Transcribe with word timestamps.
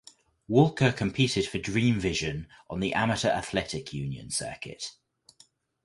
Walker 0.47 0.91
competed 0.91 1.47
for 1.47 1.59
Dream 1.59 1.99
Vision 1.99 2.47
on 2.71 2.79
the 2.79 2.91
Amateur 2.95 3.29
Athletic 3.29 3.93
Union 3.93 4.31
circuit. 4.31 4.93